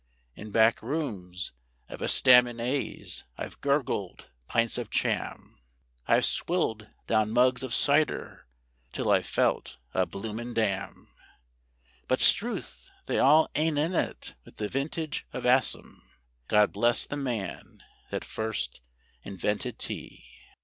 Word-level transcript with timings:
In 0.35 0.49
back 0.49 0.81
rooms 0.81 1.51
of 1.87 1.99
estaminays 2.01 3.23
I've 3.37 3.61
gurgled 3.61 4.31
pints 4.47 4.79
of 4.79 4.89
cham; 4.89 5.59
I've 6.07 6.25
swilled 6.25 6.87
down 7.05 7.29
mugs 7.29 7.61
of 7.61 7.71
cider 7.75 8.47
till 8.93 9.11
I've 9.11 9.27
felt 9.27 9.77
a 9.93 10.07
bloomin' 10.07 10.55
dam; 10.55 11.09
But 12.07 12.19
'struth! 12.19 12.89
they 13.05 13.19
all 13.19 13.47
ain't 13.53 13.77
in 13.77 13.93
it 13.93 14.33
with 14.43 14.55
the 14.55 14.67
vintage 14.69 15.27
of 15.33 15.45
Assam: 15.45 16.01
God 16.47 16.71
bless 16.73 17.05
the 17.05 17.15
man 17.17 17.83
that 18.09 18.25
first 18.25 18.81
invented 19.23 19.77
Tea! 19.77 20.25